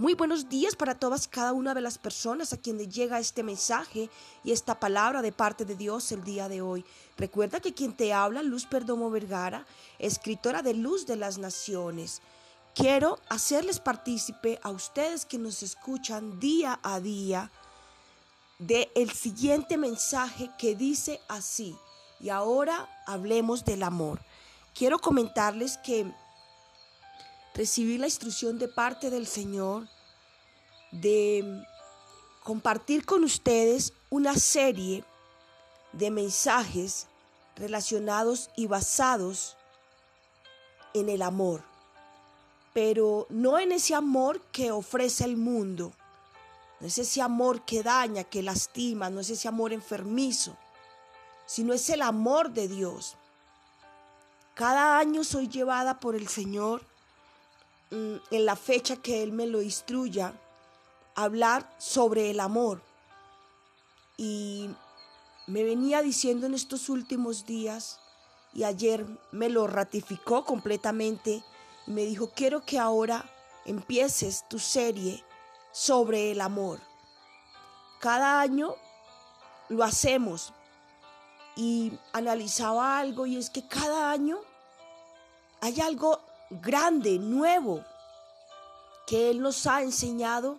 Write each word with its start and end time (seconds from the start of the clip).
Muy 0.00 0.14
buenos 0.14 0.48
días 0.48 0.76
para 0.76 0.94
todas 0.94 1.26
cada 1.26 1.52
una 1.52 1.74
de 1.74 1.80
las 1.80 1.98
personas 1.98 2.52
a 2.52 2.56
quienes 2.56 2.88
llega 2.88 3.18
este 3.18 3.42
mensaje 3.42 4.08
y 4.44 4.52
esta 4.52 4.78
palabra 4.78 5.22
de 5.22 5.32
parte 5.32 5.64
de 5.64 5.74
Dios 5.74 6.12
el 6.12 6.22
día 6.22 6.48
de 6.48 6.62
hoy. 6.62 6.84
Recuerda 7.16 7.58
que 7.58 7.74
quien 7.74 7.92
te 7.92 8.12
habla, 8.12 8.44
Luz 8.44 8.64
Perdomo 8.64 9.10
Vergara, 9.10 9.66
escritora 9.98 10.62
de 10.62 10.74
Luz 10.74 11.04
de 11.08 11.16
las 11.16 11.38
Naciones. 11.38 12.22
Quiero 12.76 13.18
hacerles 13.28 13.80
partícipe 13.80 14.60
a 14.62 14.70
ustedes 14.70 15.26
que 15.26 15.36
nos 15.36 15.64
escuchan 15.64 16.38
día 16.38 16.78
a 16.84 17.00
día 17.00 17.50
de 18.60 18.92
el 18.94 19.10
siguiente 19.10 19.76
mensaje 19.76 20.48
que 20.60 20.76
dice 20.76 21.20
así. 21.26 21.74
Y 22.20 22.28
ahora 22.28 22.88
hablemos 23.04 23.64
del 23.64 23.82
amor. 23.82 24.20
Quiero 24.76 25.00
comentarles 25.00 25.76
que 25.78 26.06
recibí 27.58 27.98
la 27.98 28.06
instrucción 28.06 28.56
de 28.56 28.68
parte 28.68 29.10
del 29.10 29.26
Señor 29.26 29.88
de 30.92 31.64
compartir 32.44 33.04
con 33.04 33.24
ustedes 33.24 33.92
una 34.10 34.36
serie 34.36 35.04
de 35.92 36.12
mensajes 36.12 37.08
relacionados 37.56 38.48
y 38.54 38.68
basados 38.68 39.56
en 40.94 41.08
el 41.08 41.20
amor, 41.20 41.64
pero 42.74 43.26
no 43.28 43.58
en 43.58 43.72
ese 43.72 43.96
amor 43.96 44.40
que 44.52 44.70
ofrece 44.70 45.24
el 45.24 45.36
mundo, 45.36 45.92
no 46.78 46.86
es 46.86 46.96
ese 46.98 47.20
amor 47.20 47.64
que 47.64 47.82
daña, 47.82 48.22
que 48.22 48.40
lastima, 48.40 49.10
no 49.10 49.18
es 49.18 49.30
ese 49.30 49.48
amor 49.48 49.72
enfermizo, 49.72 50.56
sino 51.44 51.74
es 51.74 51.90
el 51.90 52.02
amor 52.02 52.52
de 52.52 52.68
Dios. 52.68 53.16
Cada 54.54 54.96
año 55.00 55.24
soy 55.24 55.48
llevada 55.48 55.98
por 55.98 56.14
el 56.14 56.28
Señor 56.28 56.86
en 57.90 58.46
la 58.46 58.56
fecha 58.56 58.96
que 58.96 59.22
Él 59.22 59.32
me 59.32 59.46
lo 59.46 59.62
instruya, 59.62 60.32
hablar 61.14 61.74
sobre 61.78 62.30
el 62.30 62.40
amor. 62.40 62.82
Y 64.16 64.70
me 65.46 65.64
venía 65.64 66.02
diciendo 66.02 66.46
en 66.46 66.54
estos 66.54 66.88
últimos 66.88 67.46
días, 67.46 68.00
y 68.52 68.64
ayer 68.64 69.06
me 69.30 69.48
lo 69.48 69.66
ratificó 69.66 70.44
completamente, 70.44 71.42
y 71.86 71.90
me 71.90 72.04
dijo, 72.04 72.30
quiero 72.34 72.64
que 72.64 72.78
ahora 72.78 73.24
empieces 73.64 74.44
tu 74.48 74.58
serie 74.58 75.24
sobre 75.72 76.32
el 76.32 76.40
amor. 76.40 76.80
Cada 78.00 78.40
año 78.40 78.74
lo 79.68 79.84
hacemos 79.84 80.52
y 81.56 81.92
analizaba 82.12 82.98
algo 82.98 83.26
y 83.26 83.36
es 83.36 83.50
que 83.50 83.66
cada 83.66 84.10
año 84.10 84.38
hay 85.60 85.80
algo 85.80 86.20
grande, 86.50 87.18
nuevo, 87.18 87.84
que 89.06 89.30
Él 89.30 89.40
nos 89.40 89.66
ha 89.66 89.82
enseñado 89.82 90.58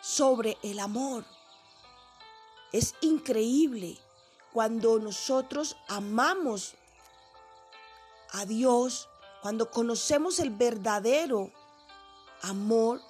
sobre 0.00 0.56
el 0.62 0.78
amor. 0.78 1.24
Es 2.72 2.94
increíble 3.00 3.98
cuando 4.52 4.98
nosotros 4.98 5.76
amamos 5.88 6.74
a 8.32 8.44
Dios, 8.44 9.08
cuando 9.42 9.70
conocemos 9.70 10.38
el 10.38 10.50
verdadero 10.50 11.50
amor, 12.42 13.00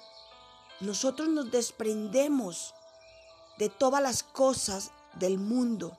nosotros 0.79 1.27
nos 1.27 1.51
desprendemos 1.51 2.73
de 3.57 3.69
todas 3.69 4.01
las 4.01 4.23
cosas 4.23 4.91
del 5.15 5.37
mundo, 5.37 5.97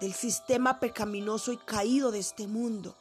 del 0.00 0.14
sistema 0.14 0.80
pecaminoso 0.80 1.52
y 1.52 1.58
caído 1.58 2.10
de 2.10 2.20
este 2.20 2.46
mundo 2.46 2.96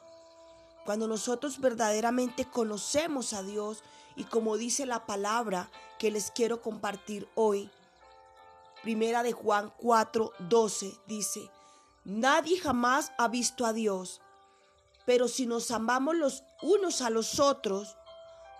cuando 0.87 1.05
nosotros 1.05 1.59
verdaderamente 1.59 2.45
conocemos 2.45 3.33
a 3.33 3.43
Dios 3.43 3.83
y 4.15 4.23
como 4.23 4.55
dice 4.55 4.85
la 4.85 5.05
palabra 5.05 5.69
que 5.99 6.11
les 6.11 6.31
quiero 6.31 6.61
compartir 6.61 7.27
hoy, 7.35 7.69
Primera 8.83 9.21
de 9.21 9.33
Juan 9.33 9.73
4, 9.79 10.31
12 10.47 10.97
dice, 11.05 11.51
Nadie 12.05 12.57
jamás 12.61 13.11
ha 13.17 13.27
visto 13.27 13.65
a 13.65 13.73
Dios, 13.73 14.21
pero 15.05 15.27
si 15.27 15.45
nos 15.45 15.71
amamos 15.71 16.15
los 16.15 16.43
unos 16.61 17.01
a 17.01 17.09
los 17.09 17.41
otros, 17.41 17.97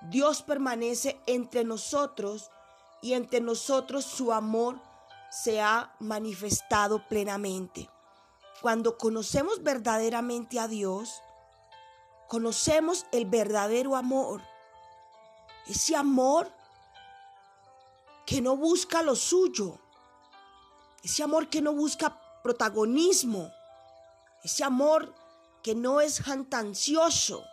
Dios 0.10 0.42
permanece 0.42 1.22
entre 1.28 1.64
nosotros 1.64 2.52
y 3.02 3.14
entre 3.14 3.40
nosotros 3.40 4.04
su 4.04 4.34
amor 4.34 4.82
se 5.32 5.62
ha 5.62 5.96
manifestado 6.00 7.08
plenamente. 7.08 7.90
Cuando 8.62 8.98
conocemos 8.98 9.64
verdaderamente 9.64 10.60
a 10.60 10.68
Dios, 10.68 11.22
conocemos 12.28 13.06
el 13.12 13.26
verdadero 13.26 13.96
amor. 13.96 14.42
Ese 15.66 15.96
amor 15.96 16.52
que 18.26 18.42
no 18.42 18.56
busca 18.58 19.02
lo 19.02 19.16
suyo. 19.16 19.80
Ese 21.04 21.24
amor 21.24 21.50
que 21.50 21.62
no 21.62 21.74
busca 21.74 22.20
protagonismo. 22.44 23.52
Ese 24.44 24.64
amor 24.64 25.14
que 25.64 25.76
no 25.76 26.02
es 26.02 26.22
jantancioso. 26.22 27.44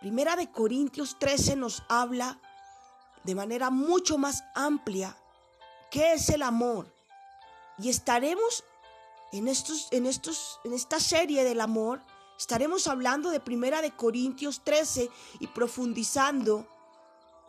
Primera 0.00 0.34
de 0.36 0.50
Corintios 0.50 1.16
13 1.18 1.56
nos 1.56 1.82
habla 1.88 2.40
de 3.22 3.34
manera 3.34 3.70
mucho 3.70 4.18
más 4.18 4.42
amplia 4.54 5.16
qué 5.90 6.14
es 6.14 6.28
el 6.30 6.42
amor. 6.42 6.92
Y 7.78 7.88
estaremos 7.88 8.64
en 9.32 9.48
estos 9.48 9.88
en 9.92 10.06
estos 10.06 10.60
en 10.64 10.72
esta 10.72 10.98
serie 10.98 11.44
del 11.44 11.60
amor 11.60 12.02
Estaremos 12.42 12.88
hablando 12.88 13.30
de 13.30 13.38
Primera 13.38 13.80
de 13.82 13.92
Corintios 13.92 14.62
13 14.64 15.08
y 15.38 15.46
profundizando 15.46 16.66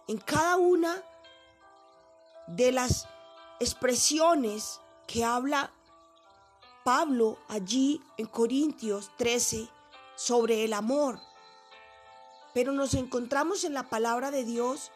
en 0.08 0.20
cada 0.20 0.58
una 0.58 1.04
de 2.46 2.72
las 2.72 3.08
expresiones 3.60 4.82
que 5.08 5.24
habla 5.24 5.74
Pablo 6.84 7.40
allí 7.48 8.04
en 8.18 8.28
Corintios 8.28 9.10
13 9.18 9.68
sobre 10.16 10.64
el 10.64 10.74
amor. 10.74 11.20
Pero 12.54 12.72
nos 12.72 12.94
encontramos 12.94 13.64
en 13.64 13.74
la 13.74 13.90
palabra 13.90 14.30
de 14.30 14.44
Dios 14.44 14.92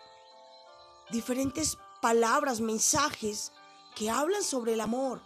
diferentes 1.10 1.76
palabras, 2.04 2.62
mensajes 2.62 3.52
que 3.96 4.12
hablan 4.12 4.44
sobre 4.44 4.74
el 4.74 4.82
amor 4.82 5.24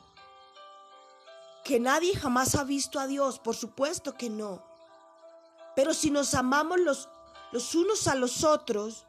que 1.63 1.79
nadie 1.79 2.16
jamás 2.16 2.55
ha 2.55 2.63
visto 2.63 2.99
a 2.99 3.07
Dios, 3.07 3.39
por 3.39 3.55
supuesto 3.55 4.16
que 4.16 4.29
no. 4.29 4.63
Pero 5.75 5.94
si 5.94 6.11
nos 6.11 6.33
amamos 6.33 6.79
los, 6.79 7.09
los 7.51 7.75
unos 7.75 8.07
a 8.07 8.16
los 8.16 8.44
otros, 8.44 9.05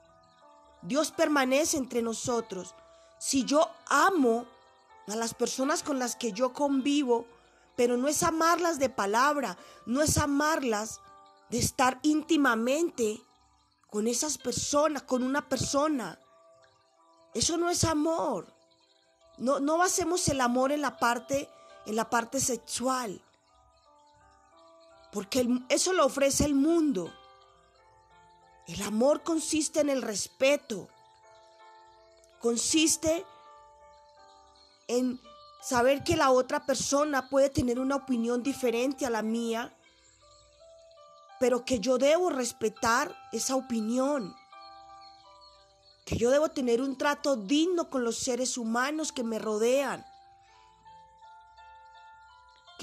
Dios 0.82 1.10
permanece 1.10 1.76
entre 1.76 2.02
nosotros. 2.02 2.74
Si 3.18 3.44
yo 3.44 3.70
amo 3.86 4.46
a 5.08 5.16
las 5.16 5.34
personas 5.34 5.82
con 5.82 5.98
las 5.98 6.16
que 6.16 6.32
yo 6.32 6.52
convivo, 6.52 7.26
pero 7.76 7.96
no 7.96 8.08
es 8.08 8.22
amarlas 8.22 8.78
de 8.78 8.88
palabra, 8.88 9.56
no 9.86 10.02
es 10.02 10.18
amarlas 10.18 11.00
de 11.48 11.58
estar 11.58 11.98
íntimamente 12.02 13.20
con 13.90 14.06
esas 14.06 14.38
personas, 14.38 15.02
con 15.02 15.22
una 15.22 15.48
persona. 15.48 16.18
Eso 17.34 17.56
no 17.56 17.70
es 17.70 17.84
amor. 17.84 18.46
No, 19.38 19.60
no 19.60 19.82
hacemos 19.82 20.28
el 20.28 20.40
amor 20.40 20.72
en 20.72 20.82
la 20.82 20.98
parte 20.98 21.48
en 21.86 21.96
la 21.96 22.08
parte 22.08 22.40
sexual. 22.40 23.20
Porque 25.12 25.46
eso 25.68 25.92
lo 25.92 26.06
ofrece 26.06 26.44
el 26.44 26.54
mundo. 26.54 27.12
El 28.66 28.82
amor 28.82 29.22
consiste 29.22 29.80
en 29.80 29.90
el 29.90 30.02
respeto. 30.02 30.88
Consiste 32.40 33.24
en 34.88 35.20
saber 35.62 36.02
que 36.02 36.16
la 36.16 36.30
otra 36.30 36.64
persona 36.64 37.28
puede 37.28 37.50
tener 37.50 37.78
una 37.78 37.96
opinión 37.96 38.42
diferente 38.42 39.04
a 39.04 39.10
la 39.10 39.22
mía, 39.22 39.76
pero 41.38 41.64
que 41.64 41.78
yo 41.78 41.98
debo 41.98 42.30
respetar 42.30 43.14
esa 43.32 43.54
opinión. 43.54 44.34
Que 46.04 46.16
yo 46.16 46.30
debo 46.30 46.48
tener 46.48 46.80
un 46.80 46.96
trato 46.96 47.36
digno 47.36 47.90
con 47.90 48.02
los 48.02 48.16
seres 48.16 48.56
humanos 48.56 49.12
que 49.12 49.22
me 49.22 49.38
rodean 49.38 50.04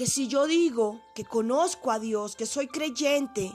que 0.00 0.06
si 0.06 0.28
yo 0.28 0.46
digo 0.46 0.98
que 1.14 1.26
conozco 1.26 1.90
a 1.90 1.98
Dios, 1.98 2.34
que 2.34 2.46
soy 2.46 2.68
creyente, 2.68 3.52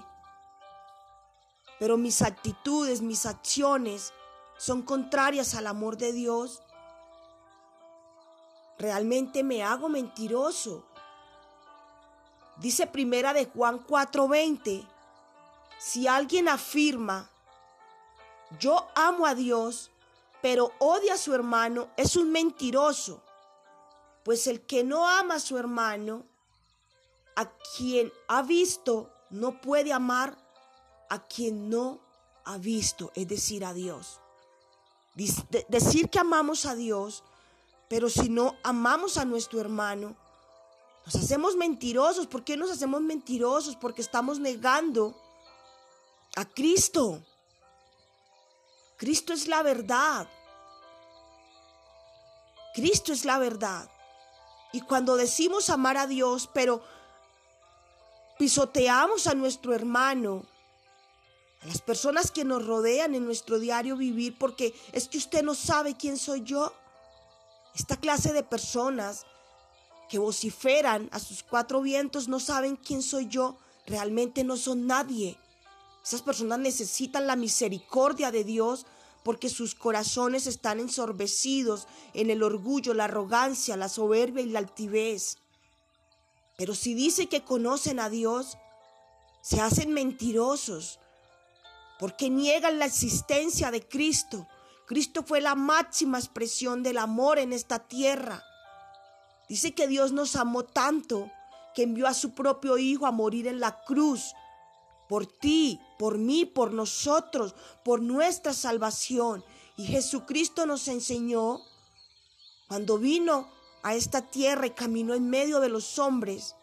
pero 1.80 1.98
mis 1.98 2.22
actitudes, 2.22 3.02
mis 3.02 3.26
acciones 3.26 4.14
son 4.56 4.84
contrarias 4.84 5.56
al 5.56 5.66
amor 5.66 5.98
de 5.98 6.14
Dios, 6.14 6.62
realmente 8.78 9.42
me 9.42 9.64
hago 9.64 9.90
mentiroso. 9.90 10.86
Dice 12.58 12.86
primera 12.86 13.34
de 13.34 13.48
Juan 13.48 13.80
4:20, 13.80 14.88
si 15.80 16.08
alguien 16.08 16.48
afirma, 16.48 17.28
yo 18.60 18.88
amo 18.94 19.26
a 19.26 19.34
Dios, 19.34 19.90
pero 20.44 20.72
odia 20.78 21.16
a 21.16 21.18
su 21.18 21.34
hermano, 21.34 21.88
es 21.98 22.16
un 22.16 22.32
mentiroso. 22.32 23.24
Pues 24.24 24.46
el 24.46 24.62
que 24.68 24.84
no 24.84 25.08
ama 25.08 25.36
a 25.36 25.40
su 25.40 25.58
hermano, 25.58 26.35
a 27.36 27.52
quien 27.76 28.12
ha 28.28 28.42
visto 28.42 29.12
no 29.30 29.60
puede 29.62 29.92
amar 29.92 30.38
a 31.10 31.28
quien 31.28 31.70
no 31.70 32.00
ha 32.46 32.58
visto, 32.58 33.12
es 33.16 33.28
decir, 33.28 33.66
a 33.66 33.74
Dios. 33.74 34.20
decir 35.70 36.10
que 36.10 36.20
amamos 36.20 36.66
a 36.66 36.76
Dios, 36.76 37.24
pero 37.88 38.10
si 38.10 38.30
no 38.30 38.56
amamos 38.64 39.18
a 39.18 39.26
nuestro 39.26 39.60
hermano, 39.60 40.16
nos 41.06 41.16
hacemos 41.16 41.56
mentirosos. 41.56 42.28
¿Por 42.28 42.44
qué 42.44 42.58
nos 42.58 42.72
hacemos 42.72 43.02
mentirosos? 43.02 43.76
Porque 43.76 44.02
estamos 44.02 44.40
negando 44.40 45.16
a 46.36 46.46
Cristo. 46.46 47.24
Cristo 48.98 49.34
es 49.34 49.48
la 49.48 49.62
verdad. 49.62 50.28
Cristo 52.74 53.14
es 53.14 53.24
la 53.24 53.38
verdad. 53.38 53.90
Y 54.74 54.82
cuando 54.82 55.16
decimos 55.16 55.70
amar 55.70 55.96
a 55.96 56.08
Dios, 56.08 56.50
pero 56.54 56.84
pisoteamos 58.38 59.28
a 59.28 59.34
nuestro 59.34 59.74
hermano, 59.74 60.44
a 61.62 61.68
las 61.68 61.82
personas 61.82 62.32
que 62.32 62.44
nos 62.44 62.66
rodean 62.66 63.16
en 63.16 63.26
nuestro 63.26 63.60
diario 63.60 63.98
vivir, 63.98 64.38
porque 64.38 64.74
es 64.92 65.08
que 65.08 65.18
usted 65.18 65.44
no 65.44 65.56
sabe 65.56 65.96
quién 65.96 66.18
soy 66.18 66.44
yo. 66.44 66.74
Esta 67.76 67.98
clase 67.98 68.34
de 68.34 68.44
personas 68.44 69.26
que 70.10 70.20
vociferan 70.20 71.10
a 71.12 71.20
sus 71.20 71.44
cuatro 71.44 71.82
vientos 71.82 72.28
no 72.28 72.40
saben 72.40 72.76
quién 72.76 73.02
soy 73.02 73.28
yo, 73.28 73.58
realmente 73.88 74.44
no 74.44 74.58
son 74.58 74.88
nadie. 74.88 75.38
Esas 76.04 76.22
personas 76.22 76.60
necesitan 76.60 77.26
la 77.26 77.36
misericordia 77.36 78.32
de 78.32 78.44
Dios 78.44 78.86
porque 79.24 79.50
sus 79.50 79.74
corazones 79.74 80.46
están 80.46 80.80
ensorbecidos 80.80 81.88
en 82.14 82.30
el 82.30 82.44
orgullo, 82.44 82.94
la 82.94 83.06
arrogancia, 83.06 83.76
la 83.76 83.90
soberbia 83.90 84.44
y 84.44 84.50
la 84.50 84.60
altivez. 84.60 85.40
Pero 86.58 86.74
si 86.76 86.94
dice 86.94 87.28
que 87.28 87.44
conocen 87.44 88.00
a 88.00 88.10
Dios, 88.10 88.58
se 89.42 89.62
hacen 89.62 89.94
mentirosos, 89.94 91.00
porque 92.00 92.30
niegan 92.30 92.80
la 92.80 92.86
existencia 92.86 93.72
de 93.72 93.88
Cristo. 93.88 94.48
Cristo 94.88 95.24
fue 95.24 95.42
la 95.42 95.56
máxima 95.56 96.18
expresión 96.18 96.84
del 96.84 96.98
amor 96.98 97.40
en 97.40 97.54
esta 97.54 97.80
tierra. 97.80 98.44
Dice 99.48 99.74
que 99.74 99.88
Dios 99.88 100.12
nos 100.12 100.36
amó 100.36 100.64
tanto 100.64 101.32
que 101.76 101.84
envió 101.84 102.08
a 102.08 102.14
su 102.14 102.34
propio 102.34 102.78
Hijo 102.78 103.06
a 103.06 103.12
morir 103.12 103.48
en 103.48 103.60
la 103.60 103.84
cruz 103.84 104.34
por 105.08 105.28
ti, 105.28 105.80
por 106.00 106.18
mí, 106.18 106.46
por 106.46 106.74
nosotros, 106.74 107.54
por 107.84 108.02
nuestra 108.02 108.54
salvación. 108.54 109.44
Y 109.78 109.86
Jesucristo 109.86 110.66
nos 110.66 110.88
enseñó, 110.88 111.62
cuando 112.68 112.98
vino 112.98 113.48
a 113.86 113.94
esta 113.94 114.24
tierra 114.24 114.66
y 114.66 114.72
caminó 114.72 115.14
en 115.14 115.30
medio 115.30 115.60
de 115.60 115.70
los 115.70 116.00
hombres, 116.00 116.56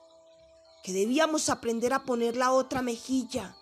que 0.82 0.92
debíamos 0.92 1.50
aprender 1.50 1.92
a 1.92 2.02
poner 2.02 2.36
la 2.36 2.50
otra 2.50 2.82
mejilla. 2.82 3.54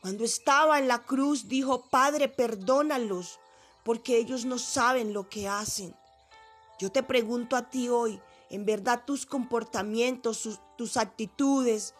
Cuando 0.00 0.24
estaba 0.24 0.80
en 0.80 0.88
la 0.88 1.04
cruz 1.04 1.46
dijo, 1.46 1.88
Padre, 1.88 2.26
perdónalos, 2.26 3.38
porque 3.84 4.18
ellos 4.18 4.44
no 4.44 4.58
saben 4.58 5.12
lo 5.12 5.28
que 5.28 5.46
hacen. 5.46 5.94
Yo 6.80 6.90
te 6.90 7.04
pregunto 7.04 7.54
a 7.54 7.70
ti 7.70 7.88
hoy, 7.88 8.20
en 8.48 8.66
verdad 8.66 9.04
tus 9.06 9.24
comportamientos, 9.24 10.58
tus 10.76 10.96
actitudes, 10.96 11.94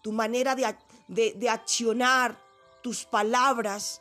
tu 0.00 0.12
manera 0.12 0.54
de, 0.54 0.76
de 1.08 1.50
accionar, 1.50 2.38
tus 2.84 3.04
palabras, 3.04 4.00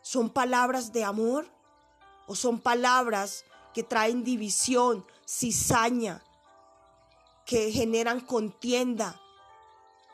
¿son 0.00 0.30
palabras 0.30 0.92
de 0.92 1.02
amor 1.02 1.44
o 2.28 2.36
son 2.36 2.60
palabras 2.60 3.44
que 3.72 3.82
traen 3.82 4.24
división, 4.24 5.06
cizaña, 5.26 6.22
que 7.44 7.70
generan 7.72 8.20
contienda? 8.20 9.20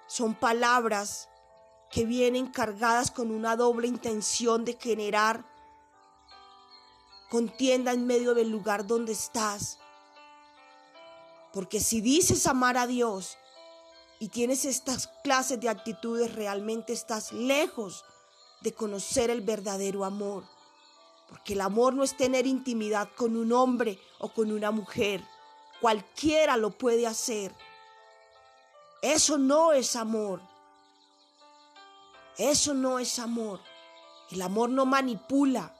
Son 0.07 0.35
palabras 0.35 1.29
que 1.91 2.05
vienen 2.05 2.49
cargadas 2.49 3.11
con 3.11 3.31
una 3.31 3.57
doble 3.57 3.87
intención 3.87 4.65
de 4.65 4.77
generar 4.81 5.45
contienda 7.31 7.93
en 7.93 8.07
medio 8.07 8.35
del 8.35 8.51
lugar 8.51 8.87
donde 8.87 9.13
estás. 9.13 9.79
Porque 11.53 11.81
si 11.81 12.01
dices 12.01 12.47
amar 12.47 12.77
a 12.77 12.87
Dios 12.87 13.39
y 14.19 14.29
tienes 14.29 14.65
estas 14.65 15.09
clases 15.23 15.61
de 15.61 15.69
actitudes, 15.69 16.35
realmente 16.35 16.93
estás 16.93 17.33
lejos 17.33 18.05
de 18.61 18.73
conocer 18.73 19.31
el 19.31 19.41
verdadero 19.41 20.05
amor. 20.05 20.45
Porque 21.29 21.55
el 21.55 21.61
amor 21.61 21.95
no 21.95 22.03
es 22.03 22.17
tener 22.17 22.47
intimidad 22.47 23.09
con 23.17 23.37
un 23.37 23.53
hombre 23.53 23.99
o 24.19 24.29
con 24.29 24.53
una 24.53 24.71
mujer. 24.71 25.25
Cualquiera 25.81 26.57
lo 26.57 26.71
puede 26.71 27.07
hacer. 27.07 27.55
Eso 29.03 29.39
no 29.39 29.73
es 29.73 29.97
amor. 29.97 30.41
Eso 32.39 32.75
no 32.75 32.99
es 32.99 33.19
amor. 33.19 33.61
El 34.31 34.43
amor 34.43 34.71
no 34.71 34.87
manipula. 34.87 35.75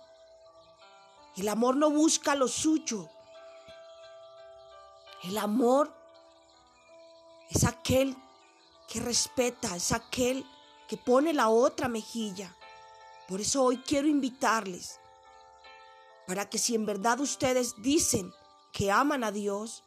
El 1.37 1.49
amor 1.49 1.77
no 1.77 1.91
busca 1.91 2.35
lo 2.35 2.49
suyo. 2.49 3.09
El 5.25 5.39
amor 5.39 5.93
es 7.51 7.65
aquel 7.65 8.17
que 8.89 9.01
respeta, 9.01 9.75
es 9.75 9.93
aquel 9.93 10.47
que 10.87 10.97
pone 10.97 11.33
la 11.33 11.49
otra 11.49 11.89
mejilla. 11.89 12.55
Por 13.27 13.41
eso 13.41 13.63
hoy 13.63 13.79
quiero 13.79 14.07
invitarles 14.07 15.01
para 16.27 16.49
que 16.49 16.59
si 16.59 16.75
en 16.75 16.87
verdad 16.87 17.21
ustedes 17.21 17.75
dicen 17.83 18.33
que 18.73 18.91
aman 18.91 19.25
a 19.25 19.31
Dios, 19.31 19.85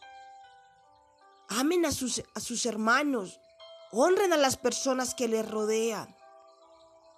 amen 1.50 1.86
a 1.86 1.92
sus, 1.92 2.24
a 2.36 2.40
sus 2.40 2.66
hermanos, 2.66 3.40
honren 3.92 4.34
a 4.34 4.38
las 4.38 4.58
personas 4.58 5.16
que 5.16 5.28
les 5.28 5.50
rodean, 5.50 6.16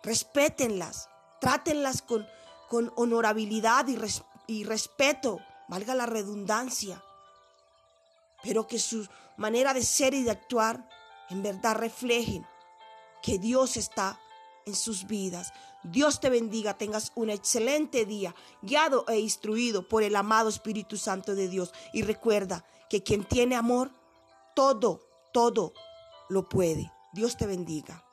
respétenlas, 0.03 1.09
trátenlas 1.41 2.01
con, 2.01 2.27
con 2.67 2.91
honorabilidad 2.95 3.87
y, 3.87 3.97
y 4.47 4.63
respeto, 4.63 5.39
valga 5.67 5.95
la 5.95 6.05
redundancia, 6.05 7.03
pero 8.43 8.67
que 8.67 8.79
su 8.79 9.07
manera 9.37 9.73
de 9.73 9.83
ser 9.83 10.13
y 10.13 10.23
de 10.23 10.31
actuar 10.31 10.87
en 11.29 11.43
verdad 11.43 11.75
reflejen 11.75 12.45
que 13.21 13.37
Dios 13.37 13.77
está 13.77 14.19
en 14.65 14.75
sus 14.75 15.07
vidas. 15.07 15.51
Dios 15.83 16.19
te 16.19 16.29
bendiga, 16.29 16.77
tengas 16.77 17.11
un 17.15 17.29
excelente 17.29 18.05
día, 18.05 18.35
guiado 18.61 19.05
e 19.07 19.19
instruido 19.19 19.87
por 19.87 20.03
el 20.03 20.15
amado 20.15 20.49
Espíritu 20.49 20.97
Santo 20.97 21.35
de 21.35 21.47
Dios. 21.47 21.73
Y 21.93 22.01
recuerda 22.01 22.65
que 22.89 23.03
quien 23.03 23.23
tiene 23.23 23.55
amor, 23.55 23.91
todo, 24.55 25.01
todo 25.31 25.73
lo 26.27 26.49
puede. 26.49 26.91
Dios 27.13 27.37
te 27.37 27.47
bendiga. 27.47 28.03